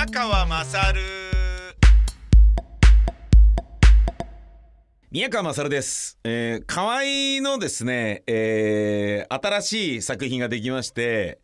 [0.00, 1.02] 宮川まさる
[5.10, 7.02] 宮川まさるです、えー、河合
[7.42, 11.38] のですね、えー、新しい作品ができまして、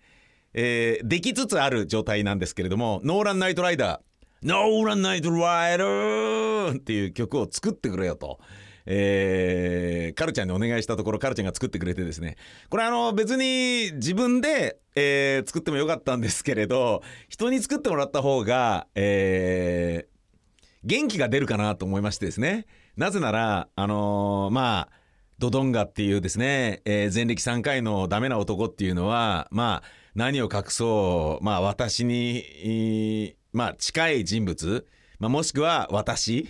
[0.55, 4.47] えー、できつつある状態なんですけれどもノーランナイトライダー。
[4.47, 8.41] ノーランナイトライダーっていう曲を作ってくれよと。
[8.87, 12.37] えー、カルちゃんにお願いしたところカルちゃんが作ってくれてですね。
[12.71, 22.67] これあの別に自分で、えー、作ってもよかったんですけれど人に作ってもらった方が、えー、元気が出るかなと思いましてですね。
[22.97, 25.07] なぜならあのーまあ
[25.39, 34.87] ドドンガっていうですね、えー前歴3回のダメな男っていうのはまあ何を隠そうまあ私に、まあ近い人物、
[35.19, 36.49] まあ、もしくは私。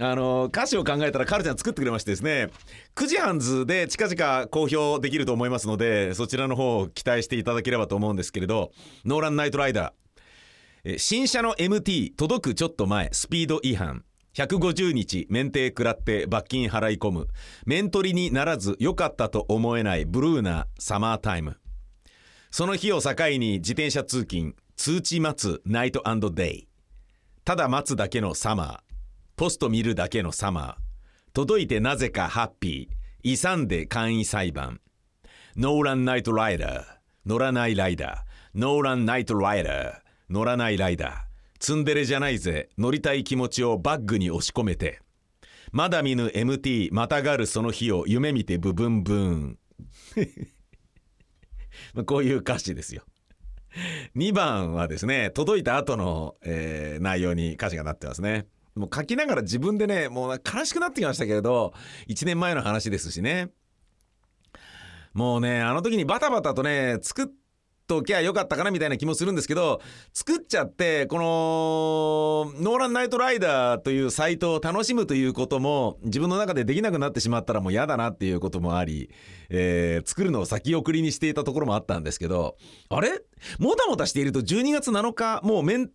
[0.00, 2.48] あの歌詞を考えたらカルちゃん作ってくれましてですね
[2.96, 8.72] 9時半図で近々公表できると思いますのでそちらの方を期待していただければと思うんですけれど
[9.04, 9.92] No Run Night Rider。
[10.84, 14.04] えー新車の MT 届くちょっと前スピード違反。
[14.34, 17.28] 150日免停食らって罰金払い込む。
[17.66, 21.58] 免取りにならず良かったと思えないブルーなサマータイム。
[22.50, 24.54] その日を境に自転車通勤。
[24.76, 26.68] 通知待つ Night Day。
[27.44, 28.91] ただ待つだけのサマー。
[29.36, 30.92] ポスト見るだけのサマー
[31.32, 32.94] 届いてなぜかハッピー。
[33.22, 34.80] 勇んで簡易裁判。
[35.56, 36.84] No Run Night Rider。
[37.24, 38.58] 乗らないライダー。
[38.58, 40.00] No Run Night Rider。
[40.28, 41.14] 乗らないライダー。
[41.58, 42.68] ツンデレじゃないぜ。
[42.76, 45.00] 乗りたい気持ちをバッグに押し込めて。
[45.70, 49.58] まだ見ぬ MT またがるその日を夢見てブブンブーン。
[52.04, 53.04] こういう歌詞ですよ。
[54.16, 58.46] 2番はですね届いた後の、えー内容に歌詞がなってますね。
[58.74, 61.72] もう書きながら自分でねもう悲しくなってきましたけれど
[62.08, 63.50] 1年前の話ですしね。
[65.12, 67.26] もうねあの時にバタバタとね作っ
[67.86, 69.82] ときゃよかったかなみたいな気もするんですけど
[70.14, 71.18] 作っちゃってこ
[72.54, 79.10] のノーランナイトライダーというサイトを楽しむということも自分の中でできなくなってしまったらもう嫌だなっていうこともあり、
[79.50, 82.56] えー作るのを先送りにしていたところもあったんですけど
[82.88, 83.10] あれ？
[83.58, 85.90] もたもたしていると12月7日もう免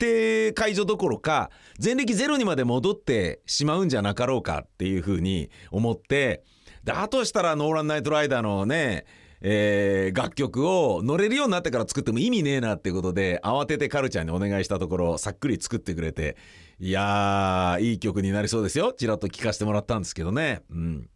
[0.00, 1.50] 停解除どころか
[1.82, 6.42] 前歴ゼロにまで戻ってしまうんじゃなかろうかっていうふうに思って
[6.82, 9.04] だとしたらノーランナイトライダーのね
[9.42, 16.36] えー楽曲を乗れるようになってから作っても意味ねえなっていうことで慌ててカルちゃんにお願いしたところさっくり作ってくれて
[16.78, 18.94] いやーいい曲になりそうですよ。
[18.94, 20.62] ちらっと聴かせてもらったんですけどね。
[20.70, 21.10] うん。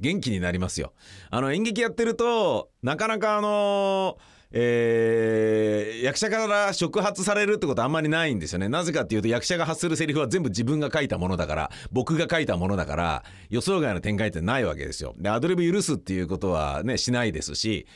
[0.00, 0.94] 元気になりますよ。
[1.30, 4.18] あの演劇やってるとなかなかあの
[4.52, 8.68] えー役者から触発されるってことあんまりないんですよね。
[8.68, 15.14] なぜかっていうと役者が発するセリフは全部自分が書いたものだから僕が書いたものだから予想外の展開ってないわけですよ。
[15.18, 17.86] でアドリブ許すっていうことはねしないですし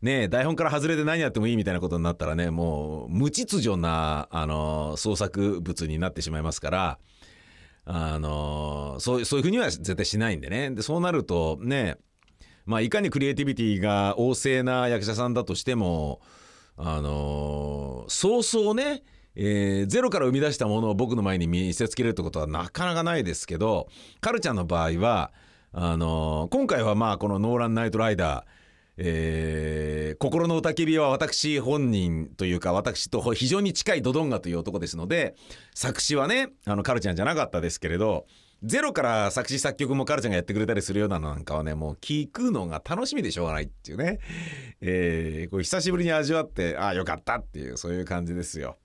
[0.00, 6.98] ね台本から外れて何やってもいいみたいなことになったらねもう無秩序なあの創作物になってしまいますから
[7.84, 10.70] あのそうそういうふうには絶対しないんでね。
[10.70, 11.98] でそうなるとね
[12.70, 16.20] まあいかにクリエイティビティが旺盛な役者さんだとしても
[16.76, 19.02] あのそうそうね
[19.34, 23.88] えーゼロから生み出したものを僕の前に見せつけるってことはなかなかないですけど
[24.20, 25.32] カルちゃんの場合は
[25.72, 28.44] あの今回はまあこの「ノーランナイトライダー」
[29.02, 35.34] えー心の雄たけびは私本人というか私と非常に近いドドンガという男ですので
[35.74, 38.26] 作詞はねあのカルちゃんじゃなかったですけれど
[38.62, 44.18] ゼロから作詞作曲もカルちゃんがやってくれたりするようなのなんかはねもう聞くのが楽しみでしょうがないっていうね、
[44.82, 48.76] えーこれ久しぶりに味わってああよかったっていうそういう感じですよ。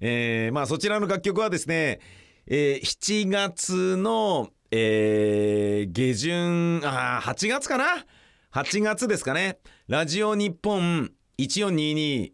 [0.00, 2.00] えーまあそちらの楽曲はですね、
[2.46, 8.04] えー7月の、えー下旬あ8月かな？
[8.52, 9.58] 8月ですかね。
[9.88, 12.32] ラジオ日本1422、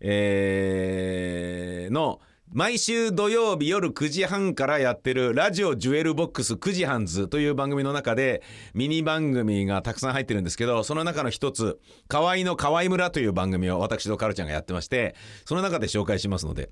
[0.00, 2.20] えーの
[2.52, 8.42] 毎週土曜日夜9時半からやってるラジオジュエルボックス9時半図という番組の中で
[8.74, 15.14] ミニ番組がたくさん入ってるんですけどその中の一つ河合の河合村という番組を私とカルちゃんがやってまして
[15.44, 16.70] その中で紹介しますので。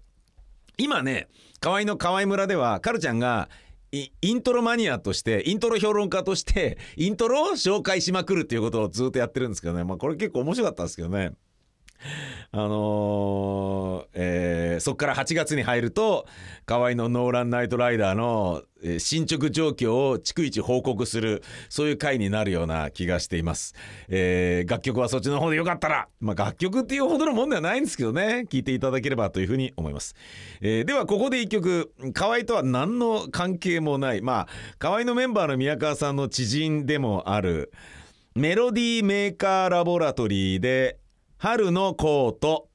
[0.79, 1.29] 今ね
[1.61, 3.49] 河合の河合村ではカルちゃんが
[3.93, 9.85] イントロマニアとしてイントロ評論家としてイントロを紹介しまくるっていうことをずっとやってるんですけどね。
[9.85, 11.33] まあこれ結構面白かったんですけどね。
[12.53, 16.27] あのーえーそっから8月に入ると
[16.65, 23.75] 河合のノーランナイトライダーの、えー進捗状況を逐一報告するそういう回になるような気がしています、
[24.09, 30.15] えー楽曲はそっちの方でよかったら、まあ、楽曲っていうほどのもんではないんですけどね聴いていただければというふうに思います、
[30.61, 34.23] えーではここで一曲河合とは何の関係もない。
[34.23, 34.49] まあ
[34.79, 37.73] 河合のメンバーの宮川さんの知人でもある
[38.35, 40.99] メロディーメーカーラボラトリーで
[41.41, 42.68] 春のコート。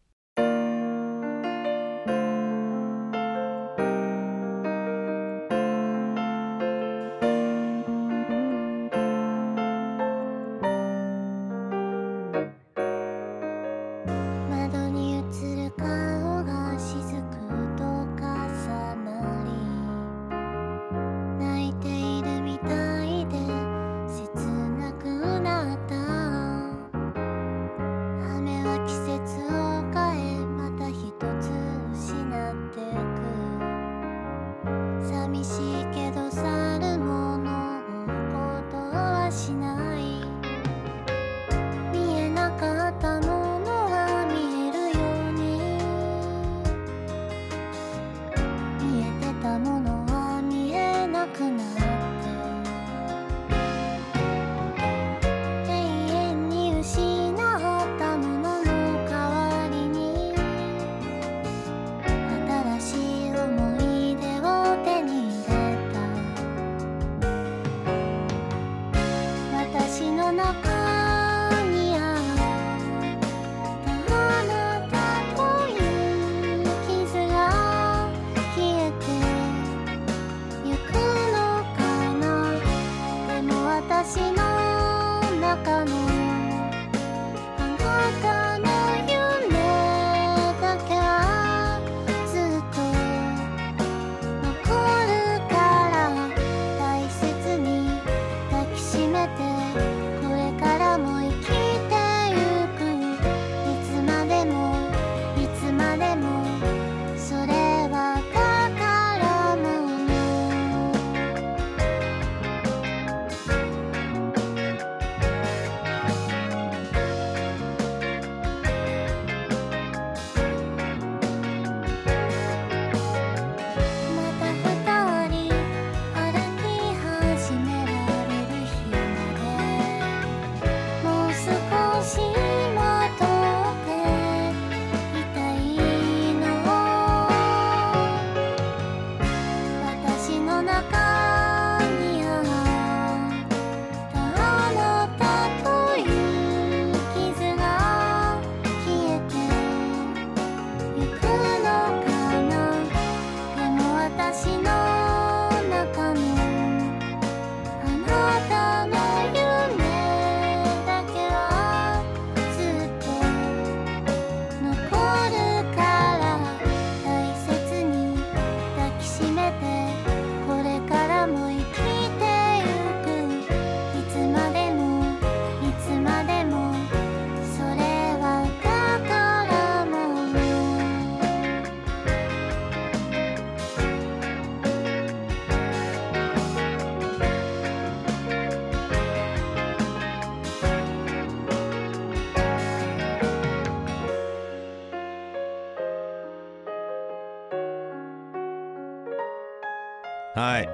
[200.43, 200.69] はい。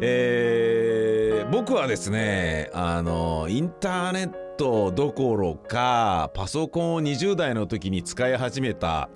[0.00, 9.10] えー僕はですね、あの、インターネットどころか、パソコンを20代の時に使い始めた、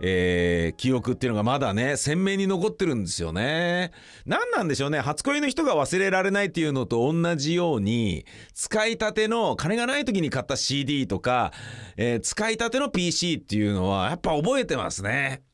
[0.00, 3.92] えー記憶っていうのがまだね、鮮明に残ってるんですよね。
[4.26, 4.98] 何なんでしょうね。
[4.98, 11.52] 初恋の人が忘れられないっていうのと同じように、使いたての金がない時に買った CD とか、
[11.96, 15.44] えー使いたての PC っていうのはやっぱ覚えてますね。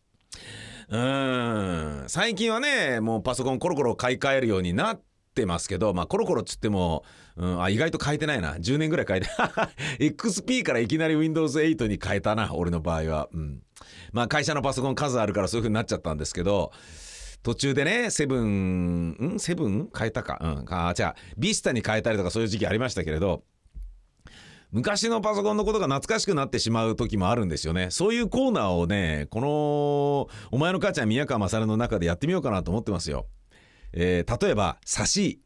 [0.91, 2.05] うん。
[2.09, 5.03] 最近はねもうパソコンコロコロ買い替えるようになっ
[5.35, 7.05] てますけどまあコロコロっつっても、
[7.37, 8.55] うん、あ意外と変えてないな。
[8.55, 9.29] 10年ぐらい変えて
[10.15, 13.63] XP からいきなり Windows8 に変えたな俺の場合は、うん、
[14.13, 16.73] まあ会社のパソコン数あるからそういう風になっちゃったんですけど
[17.45, 19.39] 途中でねセブンん？
[19.39, 19.89] セブン？
[19.97, 20.39] 変えたか。
[20.41, 20.65] うん。
[20.69, 23.45] あじゃあビスタに変えたりとかそういう時期ありましたけれど
[24.73, 27.91] 昔のパソコンのことが懐かしくなってしまう時もあるんですよね。
[27.91, 33.27] そういうコーナーをね、この、お前の母ちゃん宮川勝の中でやってみようかなと思ってますよ。
[33.93, 35.43] えー例えば、差し。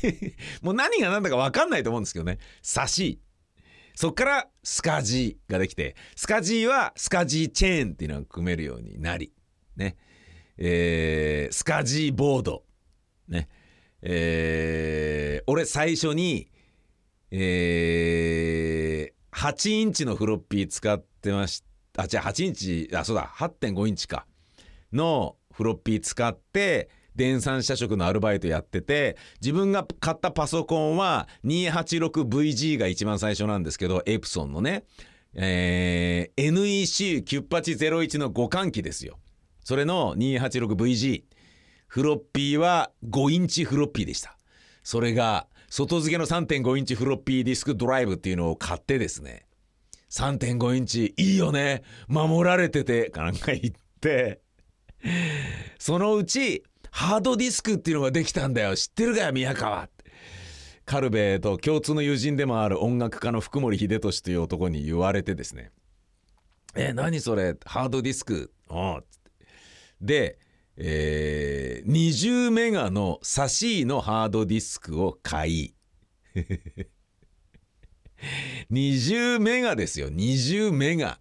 [0.62, 2.38] もう何が何だか分かんないと思うんですけどね。
[2.62, 3.20] 差し。
[3.94, 9.32] そっからスカジーができて、スカジーはスカジーチェーンっていうのが組めるようになり、
[9.76, 9.96] ね。
[10.56, 12.64] えースカジーボード。
[13.28, 13.48] ね。
[14.02, 16.48] えー俺最初に、
[17.32, 22.02] えー8インチのフロッピー使ってました。
[22.02, 24.26] あ、じゃあ8インチ、あ、そうだ、8.5インチか。
[24.92, 34.84] のフロッピー使って、電算写植のアルバイトやってて、自分が買ったパソコンは 286VG が一番最初なんですけど、エプソンのね、
[35.34, 39.18] えー NEC9801 の互換機ですよ。
[39.64, 41.24] それの 286VG。
[41.86, 44.36] フロッピーは5インチフロッピーでした。
[44.82, 49.46] それが外付けの3.5インチフロッピーディスクドライブっていうのを買ってですね、
[50.10, 51.82] 3.5インチいいよね。
[52.08, 54.42] 守られてて、かなんか言って、
[55.78, 58.76] そのうちハードディスクっていうのができたんだよ。
[58.76, 59.88] 知ってるかよ、宮川。
[60.84, 65.70] カルベと共通の友人でもある音楽家の福森秀俊という男に言われてですね、
[66.74, 67.56] え、何それ？
[67.64, 68.52] ハードディスク？
[68.68, 69.46] おうつって。
[70.02, 70.38] で、
[70.76, 75.74] えー20メガのサシーのハードディスクを買い。
[78.70, 80.08] 20メガですよ。
[80.08, 81.18] 20メガ。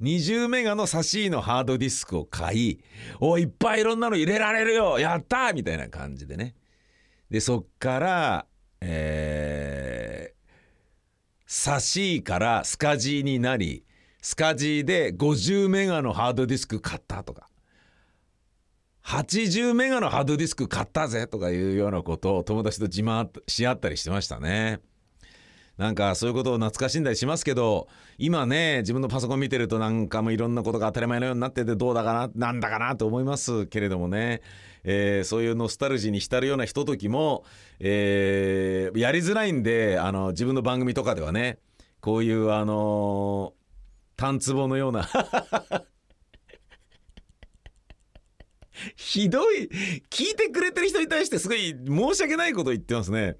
[0.00, 2.84] 20メガのサシーのハードディスクを買い。
[3.20, 4.98] おいっぱいいろんなの入れられるよ。
[4.98, 6.54] やったみたいな感じでね。
[7.30, 8.46] でそっから
[8.80, 10.50] えー、
[11.46, 13.86] サシーからスカジーになり
[14.20, 17.48] スカジーで50メガのハードディスク買ったとか。
[19.04, 24.80] 80メガのハードディスク買ったぜとかいうようなことを友達と自慢し合ったりしてましたね。
[25.76, 34.40] なんかそういうことを懐かしんだりしますけど今ね自分のパソコン見てるとなんかもいろんなことが当たり前のようになっててどうだかななんだかなと思いますけれどもね、
[34.84, 37.44] えー、そういうノスタルジーに浸るようなひとときも、
[37.80, 41.58] えー、やりづらいんであの自分の番組とかではね
[42.00, 45.08] こういうあのー、単壺のような
[48.96, 49.70] ひどい
[50.10, 53.36] 聞いてくれてる人に対してすごい申し訳ないこと言ってますね。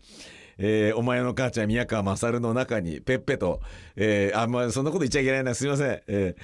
[0.57, 3.61] えー、お前の母ちゃん宮川勝の中にペッペと、
[3.97, 6.03] えー、あ、まあ、そんなこと言っちゃいけないな、すいません。
[6.07, 6.41] えー、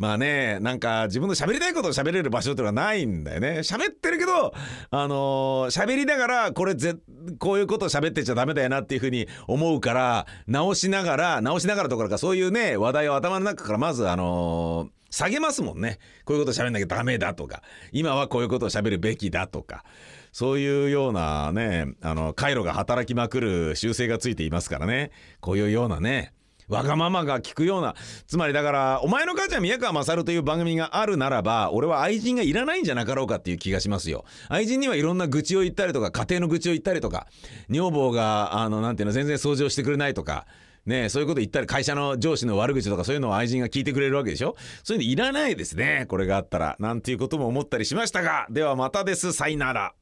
[0.00, 3.58] まあね、なんか自分の喋りたいことを喋れる場所っていうのはないんだよね。
[3.60, 4.54] 喋ってるけど、
[4.90, 6.94] あのー、喋りながら、これぜ、
[7.40, 15.98] こういうことを喋ってちゃダメだよなっていうふうに思うから、直しながら、直しながらところか、そういうね、話題を頭の中からまず、あのー下げますもんね。
[16.24, 17.62] こういうこと喋んなきゃダメだとか、
[17.92, 19.84] 今はこういうことを喋るべきだとか、
[20.32, 25.10] そういうようなね、あの、回路が働きまくる習性がついていますからね。
[25.40, 26.32] こういうようなね、
[26.68, 27.94] わがままが聞くような、
[28.26, 34.24] つまりだから、お前の母ちゃん宮川勝という番組があるならば、俺は愛人がいらないんじゃなかろうかっていう気がしますよ。
[34.48, 37.26] 愛人にはいろんな愚痴を言ったりとか、家庭の愚痴を言ったりとか、
[37.70, 40.46] 女房が、あの、なんていうの、全然掃除をしてくれないとか、
[40.88, 44.56] ねそういうこと言ったら、会社の上司の悪口とかそういうのを愛人が聞いてくれるわけでしょ？
[44.82, 46.06] そういうのいらないですね。
[46.08, 46.76] これがあったら。
[46.80, 49.32] なんていうことも思ったりしましたが、ではまたです。
[49.32, 49.94] さいなら。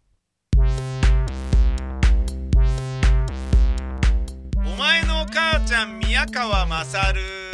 [0.56, 0.60] お
[4.78, 7.45] 前の母ちゃん宮川勝